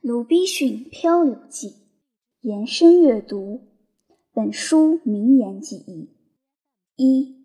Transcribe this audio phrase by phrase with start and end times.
[0.00, 1.74] 鲁滨逊漂流记
[2.40, 3.68] 延伸阅读
[4.32, 6.16] 本书名言记忆
[6.96, 7.44] 一，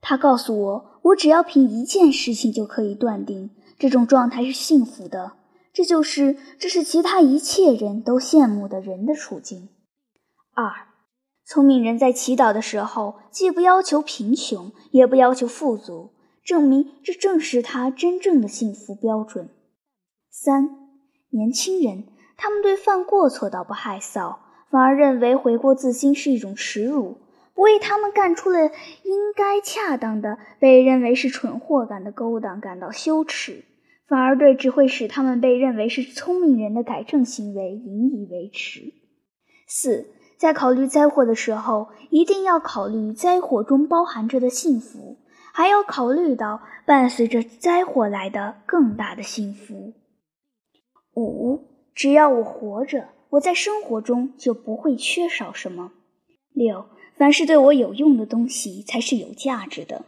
[0.00, 5.36] 他告诉我，我只要凭一件事情就可以断定这种状态是幸福的，
[5.72, 9.68] 这就是这是其他一切人都羡慕的人的处境。
[10.52, 10.88] 二，
[11.46, 16.10] 聪明人在祈祷的时候，既不要求贫穷，也不要求富足，
[16.42, 19.48] 证明这正是他真正的幸福标准。
[20.28, 20.83] 三。
[21.34, 22.04] 年轻人，
[22.36, 24.36] 他们对犯过错倒不害臊，
[24.70, 27.18] 反而认为悔过自新是一种耻辱，
[27.54, 28.66] 不为他们干出了
[29.02, 33.64] 应该恰当的、被认为是蠢货干的勾当感到羞耻，
[34.06, 38.92] 反而对只会使他们被认为是聪明人的改正行为引以为耻。
[39.66, 40.06] 四，
[40.38, 45.18] 在考虑灾祸的时候，一定要考虑灾祸中包含着的幸福，
[45.52, 49.94] 还要考虑到伴随着灾祸来的更大的幸福。
[51.22, 51.60] 五，
[51.94, 55.92] 只要我活着，我在生活中就不会缺少什么。
[56.52, 60.04] 六，凡是对我有用的东西才是有价值的。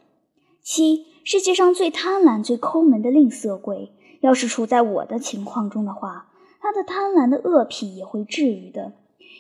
[0.63, 6.29] 七，世界上最贪婪、最抠门的吝啬鬼，要是处在我的情况中的话，
[6.61, 8.93] 他的贪婪的恶癖也会治愈的，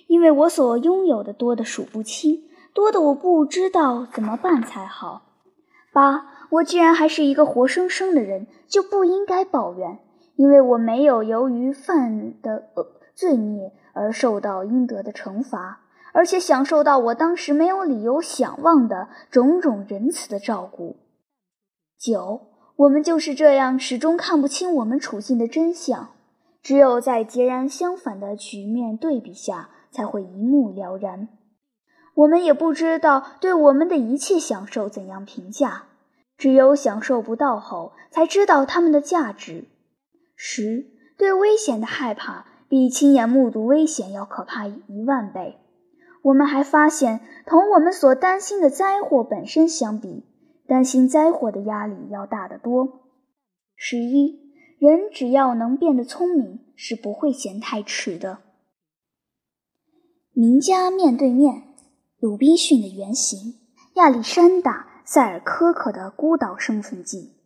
[0.06, 5.22] 因为我所拥有的多的数不清，多的我不知道怎么办才好。
[5.92, 9.98] 八，我既然还是一个活生生的人，就不应该抱怨。
[10.36, 15.80] 因为我没有由于犯的恶罪孽而受到应得的惩罚，
[16.12, 20.96] 而且享受到我当时没有理由想望的种种仁慈的照顾。
[21.98, 22.42] 九，
[22.76, 26.10] 我们就是这样始终看不清我们处境的真相，
[26.62, 31.28] 只有在截然相反的局面对比下，才会一目了然。
[32.14, 35.84] 我们也不知道对我们的一切享受怎样评价，
[36.36, 39.64] 只有享受不到后，才知道它们的价值。
[40.36, 45.58] 十对危险的害怕比亲眼目睹危险要可怕一万倍。
[46.22, 50.24] 我们还发现，同我们所担心的灾祸本身相比，
[50.66, 53.02] 担心灾祸的压力要大得多。
[53.76, 58.38] 十一人只要能变得聪明，是不会嫌太迟的。
[60.32, 61.62] 名家面对面，
[62.18, 63.54] 鲁滨逊的原型，
[63.94, 67.36] 亚历山大·塞尔科克的孤岛生存记。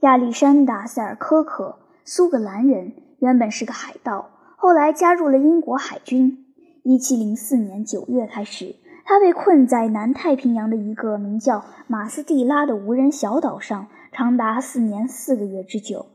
[0.00, 1.80] 亚历山大·塞尔科克。
[2.04, 6.46] 苏格兰人原本是个海盗，后来加入了英国海军。
[6.82, 8.74] 一七零四年九月开始，
[9.04, 16.06] 他被困在南太平洋的一个名叫马斯蒂拉的无人小岛上，长达四年四个月之久。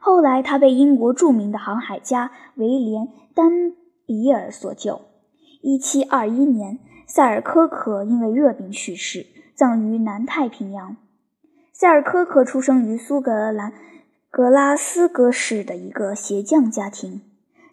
[0.00, 3.72] 后来，他被英国著名的航海家威廉·丹
[4.04, 5.00] 比尔所救。
[5.62, 10.96] 一七二一年，塞尔科克因为热病去世，葬于南太平洋。
[11.72, 13.72] 塞尔科克出生于苏格兰。
[14.32, 17.20] 格拉斯哥市的一个鞋匠家庭，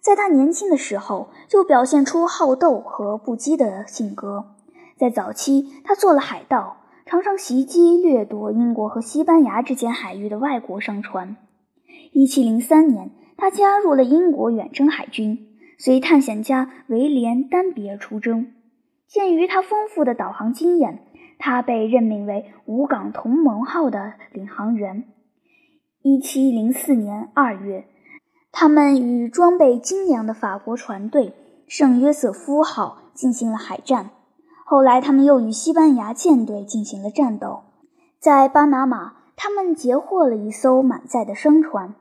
[0.02, 4.58] 在他年轻的时候就表现出好斗和不羁的性格。
[4.98, 11.38] 在早期，他做了海盗，常常袭击掠夺英国和西班牙之间海域的外国商船。
[12.12, 18.52] 1703年，他加入了英国远征海军，随探险家威廉·丹比尔出征。
[19.08, 25.06] 鉴于他丰富的导航经验，他被任命为五港同盟号的领航员。
[26.02, 27.84] 一七零四年二月，
[28.54, 31.34] 他们与装备精良的法国船队
[31.68, 34.12] “圣约瑟夫号”进行了海战。
[34.64, 37.64] 后来，他们又与西班牙舰队进行了战斗。
[38.18, 41.94] 在巴拿马，他们截获了一艘满载的商船，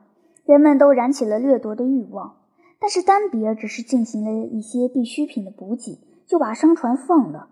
[0.45, 2.37] 人们都燃起了掠夺的欲望。
[2.79, 7.49] 但是，丹比尔只是进行了一些必需品的补给，就把商船放了。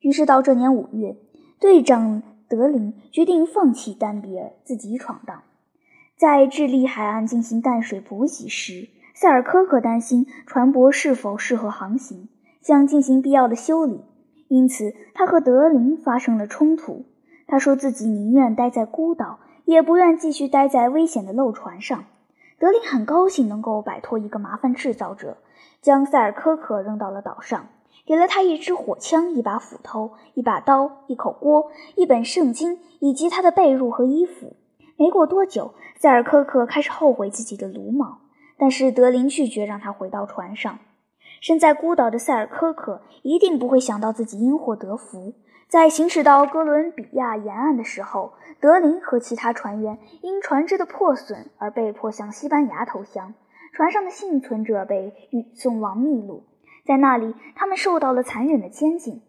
[0.00, 1.16] 于是，到这年五月，
[1.60, 5.42] 队长德林决定放弃丹比尔，自己闯荡。
[6.16, 12.28] 在智利海岸进行淡水补给时，塞尔科克担心船舶是否适合航行，
[12.60, 14.00] 想进行必要的修理，
[14.46, 17.04] 因此他和德林发生了冲突。
[17.48, 22.04] 他说自己宁愿待在孤岛，也不愿继续待在危险的漏船上。
[22.60, 25.38] 德林很高兴能够摆脱一个麻烦制造者，
[25.82, 27.66] 将塞尔科克扔到了岛上，
[28.06, 34.54] 给了他一支火枪、一把斧头、一把刀、一口锅、一本圣经以及他的被褥和衣服。
[34.96, 35.74] 没过多久，
[36.04, 38.18] 塞尔科克开始后悔自己的鲁莽，
[38.58, 40.78] 但是德林拒绝让他回到船上。
[41.40, 45.32] 身在孤岛的塞尔科克一定不会想到自己因祸得福。
[45.66, 53.32] 在行驶到哥伦比亚沿岸的时候，德林和其他船员因船只的破损而被迫向西班牙投降。
[53.72, 56.44] 船上的幸存者被运送往秘鲁，
[56.84, 59.22] 在那里他们受到了残忍的监禁。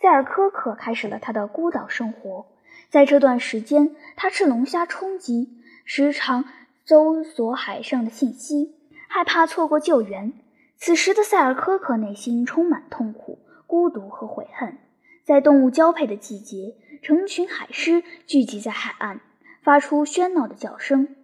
[0.00, 2.46] 塞尔科克开始了他的孤岛生活。
[2.88, 5.50] 在这段时间，他吃龙虾充饥，
[5.88, 6.44] 时常
[6.84, 8.74] 搜索海上的信息，
[9.08, 10.32] 害怕错过救援。
[10.76, 13.38] 此时的塞尔科克内心充满痛苦、
[13.68, 14.76] 孤独和悔恨。
[15.24, 19.20] 在动物交配的季节，成群海狮聚集在海岸，
[19.62, 21.14] 发出喧闹的叫声。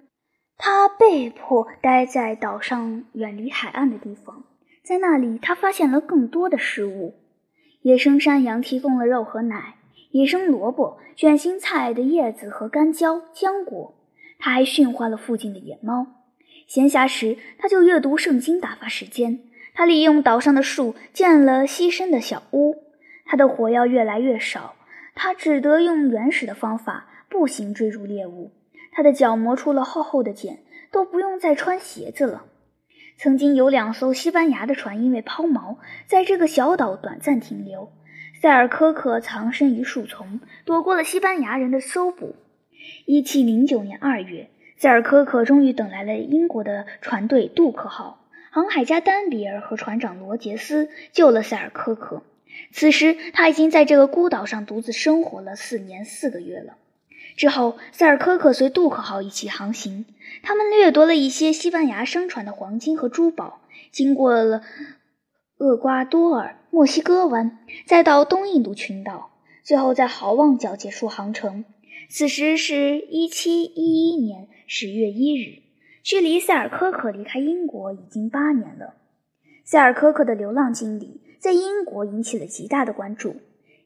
[0.56, 4.44] 他被迫待在岛上远离海岸的地方，
[4.85, 7.15] 在那里，他发现了更多的食物：
[7.81, 9.75] 野生山羊提供了肉和奶，
[10.12, 13.94] 野生萝卜、卷心菜的叶子和干椒、浆果。
[14.44, 16.05] 他还驯化了附近的野猫。
[16.67, 19.39] 闲暇时，他就阅读圣经打发时间。
[19.73, 22.83] 他利用岛上的树建了栖身的小屋。
[23.25, 24.75] 他的火药越来越少，
[25.15, 28.50] 他只得用原始的方法步行追逐猎物。
[28.91, 32.47] 他的脚磨出了厚厚的茧，都不用再穿鞋子了。
[33.17, 35.77] 曾经有两艘西班牙的船因为抛锚，
[36.09, 37.93] 在这个小岛短暂停留。
[38.41, 42.35] 塞尔科克藏身于树丛，躲过了西班牙人的搜捕。
[43.05, 44.49] 一七零九年二月。
[44.76, 52.23] 塞尔科克终于等来了英国的船队“杜克号”，航海家丹比尔和船长罗杰斯救了塞尔科克。
[52.73, 56.75] 此时他已经在这个孤岛上独自生活了四年四个月了。
[57.37, 60.05] 之后，塞尔科克随杜克号一起航行，
[60.43, 63.61] 他们掠夺了一些西班牙商船的黄金和珠宝，
[63.93, 64.62] 经过了
[65.58, 69.31] 厄瓜多尔、墨西哥湾，再到东印度群岛，
[69.62, 71.64] 最后在好望角结束航程。
[72.08, 75.62] 此时是一七一一年十月一日，
[76.02, 78.94] 距离塞尔科克离开英国已经八年了。
[79.64, 83.37] 塞尔科克的流浪经历在英国引起了极大的关注。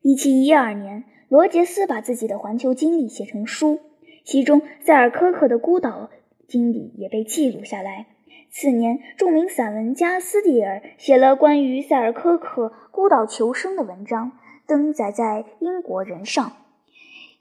[0.03, 3.81] 一七一二年，罗杰斯把自己的环球经历写成书，
[4.25, 6.11] 其中塞尔科克的孤岛
[6.49, 8.07] 经历也被记录下来。
[8.51, 14.33] 次年，著名散文家斯蒂尔写了关于塞尔科克孤岛求生的文章，
[14.67, 16.53] 登载在《英国人》上。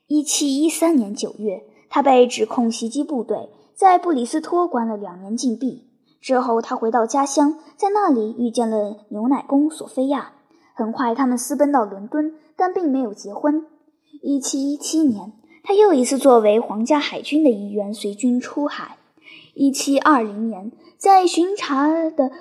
[0.08, 5.90] 一七一三年九月，他被指控袭击部队，在布里斯托关了两年禁闭。
[6.22, 10.34] 之后，他回到家乡，在那里遇见了牛奶工索菲亚。
[10.76, 13.66] 很快，他们私奔到伦敦，但并没有结婚。
[14.22, 18.98] 一七一七年，他又一次作为皇家海军的一员随军出海。
[19.56, 22.32] 一七二零年，在巡查的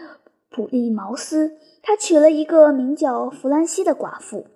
[0.51, 4.49] 普利茅斯，他娶了一个名叫弗兰西的寡妇，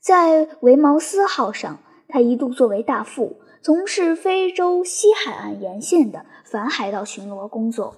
[0.00, 1.80] 在维茅斯号上。
[2.08, 7.96] 他一度作为大副，从事非洲西海岸沿线的反海盗巡逻工作。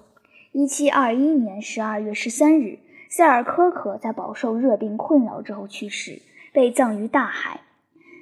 [0.51, 2.79] 一七二一年十二月十三日，
[3.09, 6.21] 塞尔科克在饱受热病困扰之后去世，
[6.51, 7.61] 被葬于大海。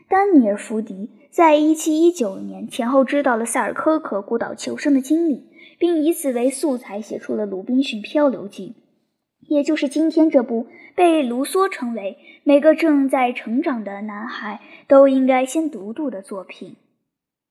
[0.08, 5.48] 丹尼尔·福迪在一七一九年前后知道了塞尔科克孤岛求生的经历，
[5.80, 8.76] 并以此为素材写出了《鲁滨逊漂流记》。
[9.50, 16.76] 也就是今天这部被卢梭称为每个正在成长的男孩都应该先读读的作品。